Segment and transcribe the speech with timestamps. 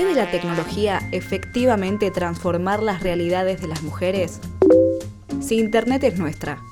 [0.00, 4.40] ¿Puede la tecnología efectivamente transformar las realidades de las mujeres?
[5.42, 6.62] Si Internet es nuestra,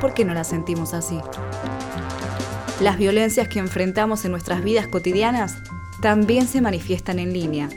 [0.00, 1.20] ¿por qué no la sentimos así?
[2.80, 5.58] Las violencias que enfrentamos en nuestras vidas cotidianas
[6.00, 7.68] también se manifiestan en línea.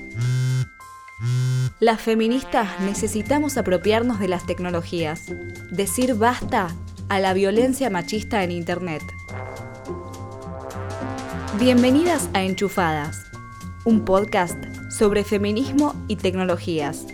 [1.81, 5.25] Las feministas necesitamos apropiarnos de las tecnologías,
[5.71, 6.69] decir basta
[7.09, 9.03] a la violencia machista en Internet.
[11.59, 13.25] Bienvenidas a Enchufadas,
[13.83, 17.07] un podcast sobre feminismo y tecnologías.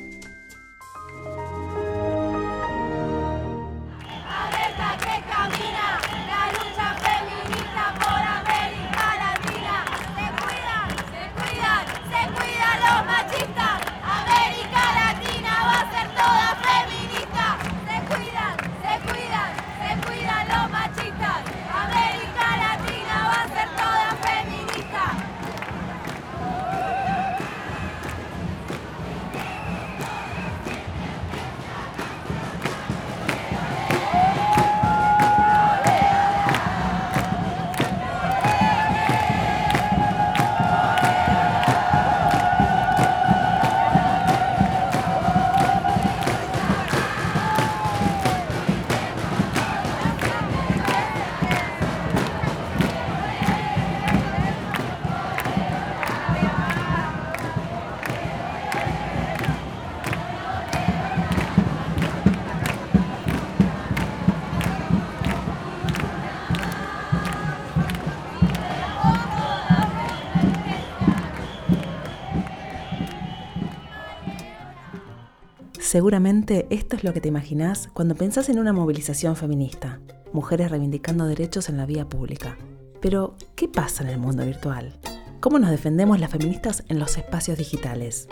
[75.87, 80.01] Seguramente esto es lo que te imaginas cuando pensás en una movilización feminista,
[80.33, 82.57] mujeres reivindicando derechos en la vía pública.
[82.99, 84.99] Pero, ¿qué pasa en el mundo virtual?
[85.39, 88.27] ¿Cómo nos defendemos las feministas en los espacios digitales?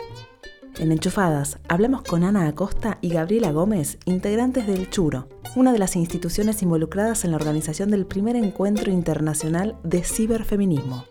[0.78, 5.96] En Enchufadas hablamos con Ana Acosta y Gabriela Gómez, integrantes del Churo, una de las
[5.96, 11.06] instituciones involucradas en la organización del primer encuentro internacional de ciberfeminismo.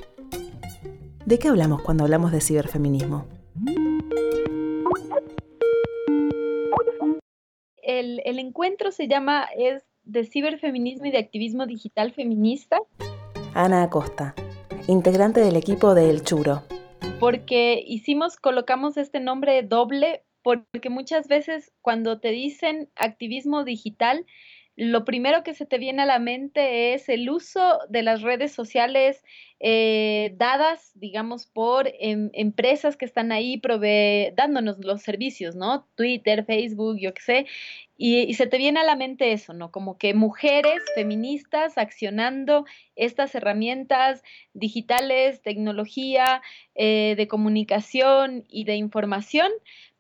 [1.26, 3.35] ¿De qué hablamos cuando hablamos de ciberfeminismo?
[8.00, 12.80] El, encuentro se llama, es de ciberfeminismo y de activismo digital feminista.
[13.54, 14.36] Ana Acosta,
[14.88, 16.64] integrante del equipo de El Churo.
[17.20, 24.26] Porque hicimos, colocamos este nombre doble, porque muchas veces cuando te dicen activismo digital,
[24.78, 28.52] lo primero que se te viene a la mente es el uso de las redes
[28.52, 29.24] sociales
[29.62, 33.62] eh, dadas, digamos, por em, empresas que están ahí
[34.36, 35.88] dándonos los servicios, ¿no?
[35.96, 37.46] Twitter, Facebook, yo qué sé.
[37.98, 39.72] Y, se te viene a la mente eso, ¿no?
[39.72, 42.66] Como que mujeres feministas accionando
[42.98, 46.42] estas herramientas digitales, tecnología,
[46.76, 49.50] eh, de comunicación y de información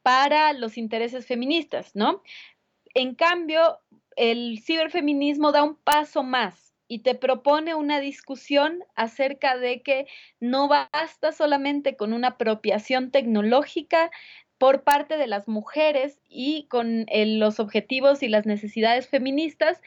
[0.01, 2.21] para los intereses feministas, ¿no?
[2.93, 3.79] En cambio,
[4.15, 10.07] el ciberfeminismo da un paso más y te propone una discusión acerca de que
[10.39, 14.11] no basta solamente con una apropiación tecnológica
[14.57, 19.81] por parte de las mujeres y con los objetivos y las necesidades feministas,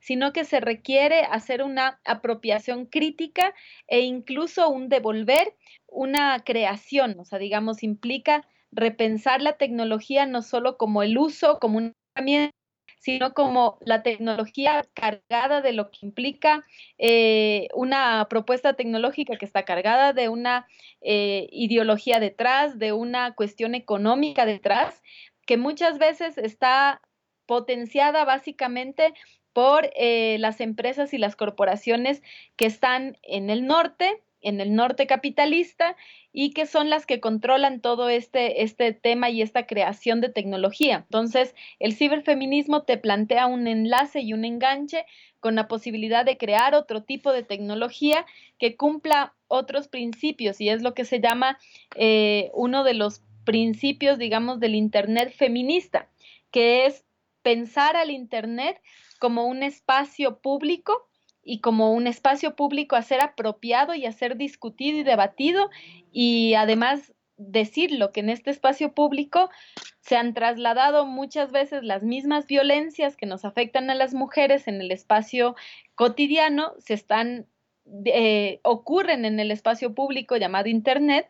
[0.00, 3.54] sino que se requiere hacer una apropiación crítica
[3.86, 5.54] e incluso un devolver,
[5.86, 11.78] una creación, o sea, digamos, implica repensar la tecnología no solo como el uso, como
[11.78, 12.59] una herramienta,
[13.00, 16.64] sino como la tecnología cargada de lo que implica
[16.98, 20.68] eh, una propuesta tecnológica que está cargada de una
[21.00, 25.02] eh, ideología detrás, de una cuestión económica detrás,
[25.46, 27.00] que muchas veces está
[27.46, 29.14] potenciada básicamente
[29.54, 32.22] por eh, las empresas y las corporaciones
[32.56, 35.96] que están en el norte, en el norte capitalista
[36.32, 41.04] y que son las que controlan todo este, este tema y esta creación de tecnología.
[41.06, 45.04] Entonces, el ciberfeminismo te plantea un enlace y un enganche
[45.40, 48.26] con la posibilidad de crear otro tipo de tecnología
[48.58, 51.58] que cumpla otros principios y es lo que se llama
[51.96, 56.08] eh, uno de los principios, digamos, del Internet feminista,
[56.50, 57.04] que es
[57.42, 58.80] pensar al Internet
[59.18, 61.09] como un espacio público
[61.50, 65.68] y como un espacio público a ser apropiado y a ser discutido y debatido
[66.12, 69.50] y además decirlo que en este espacio público
[70.00, 74.80] se han trasladado muchas veces las mismas violencias que nos afectan a las mujeres en
[74.80, 75.56] el espacio
[75.96, 77.48] cotidiano, se están,
[78.04, 81.26] eh, ocurren en el espacio público llamado Internet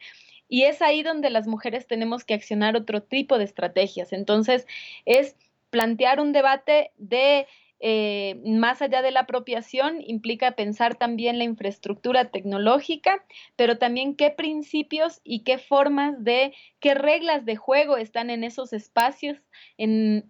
[0.48, 4.12] y es ahí donde las mujeres tenemos que accionar otro tipo de estrategias.
[4.12, 4.66] Entonces,
[5.06, 5.34] es
[5.70, 7.46] plantear un debate de
[7.82, 13.24] eh, más allá de la apropiación, implica pensar también la infraestructura tecnológica,
[13.56, 18.74] pero también qué principios y qué formas de, qué reglas de juego están en esos
[18.74, 19.38] espacios
[19.78, 20.22] em,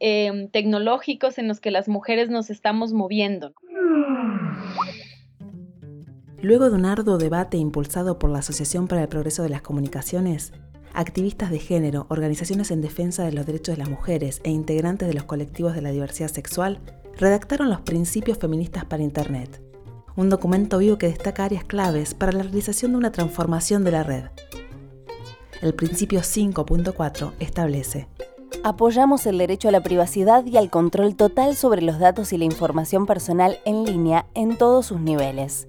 [0.51, 3.53] tecnológicos en los que las mujeres nos estamos moviendo.
[6.41, 10.53] Luego de un arduo debate impulsado por la Asociación para el Progreso de las Comunicaciones,
[10.95, 15.15] activistas de género, organizaciones en defensa de los derechos de las mujeres e integrantes de
[15.15, 16.81] los colectivos de la diversidad sexual
[17.21, 19.63] redactaron los Principios Feministas para Internet,
[20.17, 24.03] un documento vivo que destaca áreas claves para la realización de una transformación de la
[24.03, 24.25] red.
[25.61, 28.09] El principio 5.4 establece
[28.65, 32.47] Apoyamos el derecho a la privacidad y al control total sobre los datos y la
[32.47, 35.69] información personal en línea en todos sus niveles.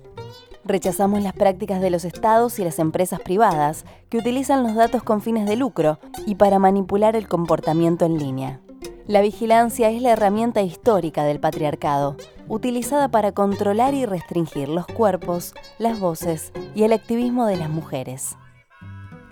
[0.64, 5.22] Rechazamos las prácticas de los estados y las empresas privadas que utilizan los datos con
[5.22, 8.62] fines de lucro y para manipular el comportamiento en línea.
[9.08, 12.18] La vigilancia es la herramienta histórica del patriarcado,
[12.48, 18.38] utilizada para controlar y restringir los cuerpos, las voces y el activismo de las mujeres.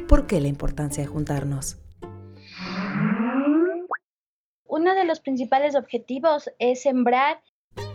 [0.08, 1.78] ¿Por qué la importancia de juntarnos?
[4.66, 7.42] Uno de los principales objetivos es sembrar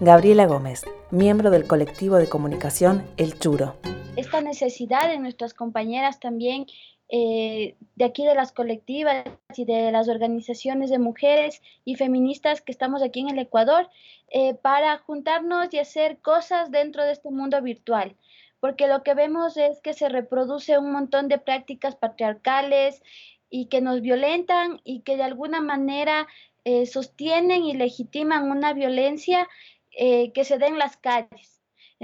[0.00, 3.76] Gabriela Gómez, miembro del colectivo de comunicación El Churo.
[4.16, 6.66] Esta necesidad de nuestras compañeras también
[7.08, 9.24] eh, de aquí de las colectivas
[9.56, 13.90] y de las organizaciones de mujeres y feministas que estamos aquí en el Ecuador
[14.30, 18.14] eh, para juntarnos y hacer cosas dentro de este mundo virtual.
[18.60, 23.02] Porque lo que vemos es que se reproduce un montón de prácticas patriarcales
[23.50, 26.28] y que nos violentan y que de alguna manera
[26.64, 29.48] eh, sostienen y legitiman una violencia
[29.96, 31.53] que se da en las calles.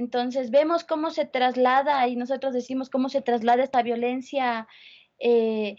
[0.00, 4.66] Entonces vemos cómo se traslada y nosotros decimos cómo se traslada esta violencia
[5.18, 5.76] eh,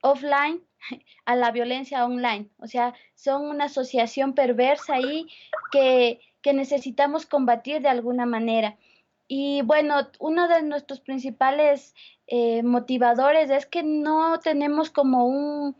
[0.00, 0.64] offline
[1.26, 2.48] a la violencia online.
[2.58, 5.26] O sea, son una asociación perversa ahí
[5.70, 6.20] que,
[6.54, 8.78] necesitamos combatir de alguna manera.
[9.26, 11.94] Y bueno, uno de nuestros principales
[12.26, 15.76] eh, motivadores es que no tenemos como un,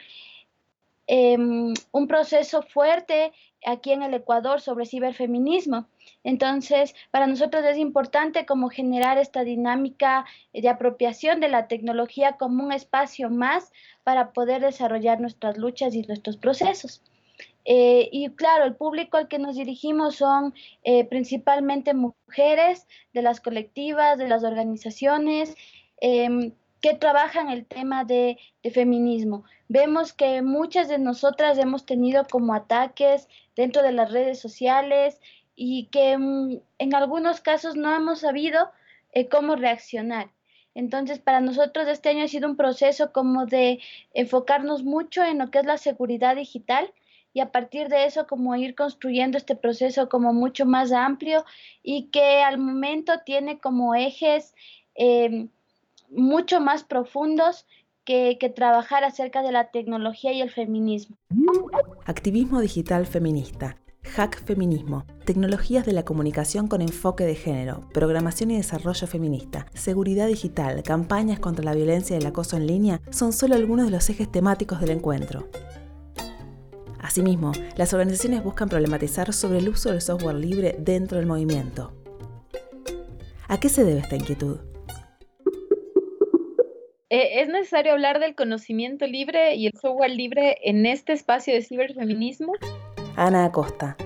[1.08, 3.32] em, un proceso fuerte
[3.66, 5.88] aquí en el Ecuador sobre ciberfeminismo.
[6.22, 12.62] Entonces, para nosotros es importante como generar esta dinámica de apropiación de la tecnología como
[12.62, 13.72] un espacio más
[14.04, 17.02] para poder desarrollar nuestras luchas y nuestros procesos.
[17.64, 20.54] Eh, y claro, el público al que nos dirigimos son
[20.84, 25.54] eh, principalmente mujeres de las colectivas, de las organizaciones
[26.00, 28.38] em, que trabajan el tema de,
[28.72, 29.44] feminismo.
[29.68, 35.20] Vemos que muchas de nosotras hemos tenido como ataques dentro de las redes sociales,
[35.58, 38.70] y que mm, en algunos casos no hemos sabido
[39.12, 40.30] eh, cómo reaccionar.
[40.74, 43.80] Entonces, para nosotros este año ha sido un proceso como de
[44.14, 46.92] enfocarnos mucho en lo que es la seguridad digital
[47.32, 51.44] y a partir de eso como ir construyendo este proceso como mucho más amplio
[51.82, 54.54] y que al momento tiene como ejes
[54.94, 55.48] em,
[56.10, 57.66] mucho más profundos
[58.04, 61.16] que, trabajar acerca de la tecnología y el feminismo.
[62.06, 63.76] Activismo digital feminista
[64.08, 70.26] Hack Feminismo, tecnologías de la comunicación con enfoque de género, programación y desarrollo feminista, seguridad
[70.26, 74.08] digital, campañas contra la violencia y el acoso en línea son solo algunos de los
[74.08, 75.48] ejes temáticos del encuentro.
[77.00, 81.92] Asimismo, las organizaciones buscan problematizar sobre el uso del software libre dentro del movimiento.
[83.46, 84.58] ¿A qué se debe esta inquietud?
[87.10, 91.62] Eh, es necesario hablar del conocimiento libre y el software libre en este espacio de
[91.62, 92.52] ciberfeminismo
[93.16, 93.96] Ana Acosta,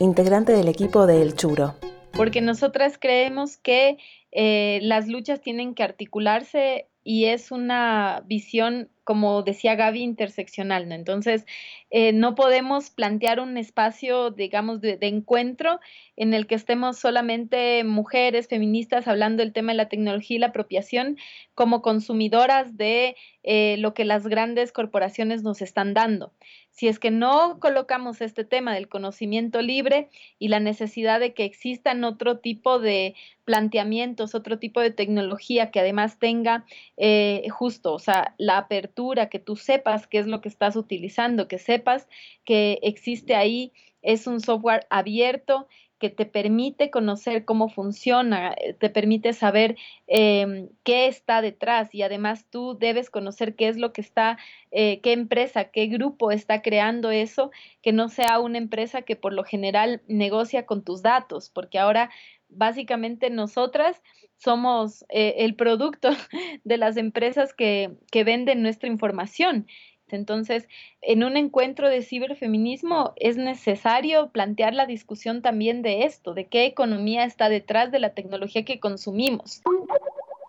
[0.00, 1.76] integrante del equipo de El Churo.
[2.14, 3.98] Porque nosotras creemos que
[4.32, 10.94] eh, las luchas tienen que articularse y es una visión, como decía Gaby, interseccional, ¿no?
[10.94, 11.46] Entonces,
[11.88, 15.80] eh, no podemos plantear un espacio, digamos, de, encuentro
[16.14, 20.48] en el que estemos solamente mujeres feministas hablando del tema de la tecnología y la
[20.48, 21.16] apropiación
[21.54, 26.34] como consumidoras de eh, lo que las grandes corporaciones nos están dando,
[26.70, 31.44] si es que no colocamos este tema del conocimiento libre y la necesidad de que
[31.44, 36.66] existan otro tipo de planteamientos, otro tipo de tecnología que además tenga
[36.98, 38.97] eh, justo, o sea, la apertura,
[39.30, 42.08] que tú sepas qué es lo que estás utilizando, que sepas
[42.44, 48.88] que existe ahí, es un software abierto que te permite conocer cómo funciona, eh, te
[48.88, 49.76] permite saber
[50.06, 54.38] em, qué está detrás y además tú debes conocer qué es lo que está,
[54.70, 57.50] eh, qué empresa, qué grupo está creando eso,
[57.82, 62.10] que no sea una empresa que por lo general negocia con tus datos, porque ahora
[62.48, 64.02] básicamente nosotras
[64.36, 66.10] somos eh, el producto
[66.64, 69.66] de las empresas que, que venden nuestra información
[70.10, 70.66] Entonces,
[71.02, 76.64] en un encuentro de ciberfeminismo es necesario plantear la discusión también de esto, de qué
[76.64, 79.60] economía está detrás de la tecnología que consumimos.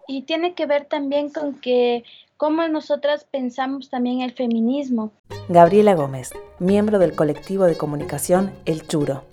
[0.07, 2.03] Y tiene que ver también con que
[2.37, 5.11] cómo nosotras pensamos también el feminismo.
[5.49, 9.23] Gabriela Gómez, miembro del colectivo de comunicación El Churo.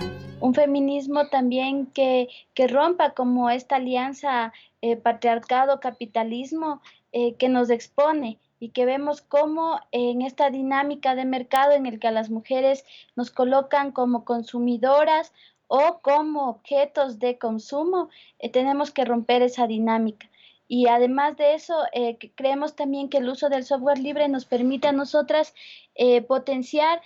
[0.46, 6.80] Un feminismo también que, que rompa como esta alianza eh, patriarcado-capitalismo
[7.12, 11.98] eh, que nos expone y que vemos cómo en esta dinámica de mercado en el
[11.98, 12.84] que a las mujeres
[13.16, 15.32] nos colocan como consumidoras
[15.68, 20.30] o como objetos de consumo, eh, tenemos que romper esa dinámica.
[20.68, 24.88] Y además de eso, eh, creemos también que el uso del software libre nos permite
[24.88, 25.54] a nosotras
[25.94, 27.02] eh, potenciar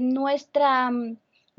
[0.00, 0.90] nuestra,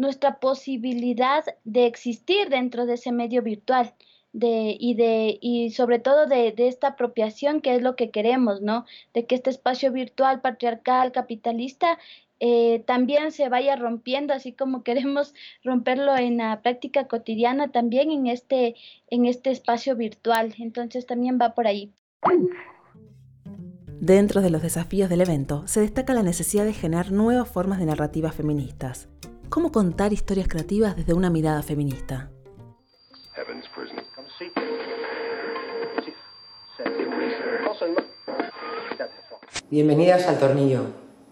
[0.02, 3.94] nuestra posibilidad de existir dentro de ese medio virtual
[4.34, 8.62] de, y, de, y sobre todo de, de, esta apropiación que es lo que queremos,
[8.62, 8.86] ¿no?
[9.14, 11.98] De que este espacio virtual, patriarcal, capitalista,
[12.44, 18.28] eh, también se vaya rompiendo, así como queremos romperlo en la práctica cotidiana, también en
[18.28, 18.76] este,
[19.10, 20.56] en este espacio virtual.
[20.58, 21.94] Entonces también va por ahí.
[24.00, 27.86] Dentro de los desafíos del evento se destaca la necesidad de generar nuevas formas de
[27.86, 29.08] narrativas feministas.
[29.52, 32.32] ¿Cómo contar historias creativas desde una mirada feminista?
[39.70, 40.86] Bienvenidas al Tornillo,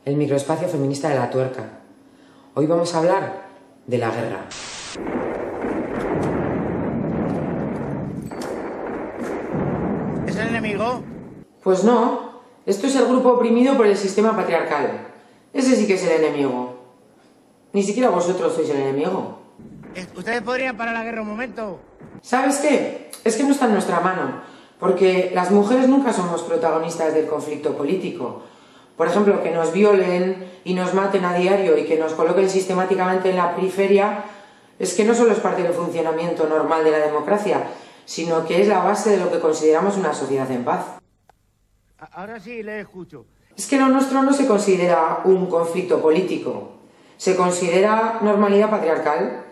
[0.04, 1.80] el microespacio feminista de la tuerca.
[2.56, 3.42] Hoy vamos a hablar
[3.88, 4.46] de la guerra.
[10.28, 11.04] ¿Es el enemigo?
[11.64, 15.08] Pues no, esto es el grupo oprimido por el sistema patriarcal.
[15.54, 16.69] Ese sí que es el enemigo.
[17.72, 19.40] Ni siquiera vosotros sois el enemigo.
[19.94, 21.80] Eh, ¿Ustedes podrían parar la guerra un momento?
[22.22, 23.12] ¿Sabes qué?
[23.24, 24.42] Es que no está en nuestra mano,
[24.80, 28.44] porque las mujeres nunca somos protagonistas del conflicto político.
[28.98, 33.30] Por ejemplo, que nos violen y nos maten a diario y que nos coloquen sistemáticamente
[33.30, 34.24] en la periferia,
[34.80, 37.68] es que no solo es parte del funcionamiento normal de la democracia,
[38.06, 41.00] sino que es la base de lo que consideramos una sociedad en paz.
[42.14, 43.26] Ahora sí, le escucho.
[43.56, 46.79] Es que lo nuestro no se considera un conflicto político,
[47.20, 49.44] se considera normalidad patriarcal.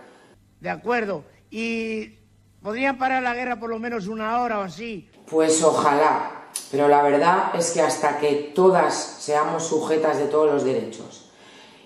[0.62, 1.26] De acuerdo.
[1.52, 2.18] ¿Y
[2.64, 5.12] podrían parar la guerra por lo menos una hora o así?
[5.30, 6.48] Pues ojalá.
[6.72, 11.30] Pero la verdad es que hasta que todas seamos sujetas de todos los derechos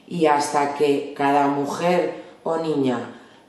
[0.07, 2.99] y hasta que cada mujer o niña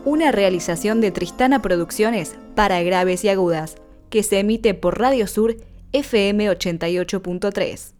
[0.05, 3.77] Una realización de Tristana Producciones para graves y agudas,
[4.11, 5.57] que se emite por Radio Sur
[5.93, 7.98] FM 88.3.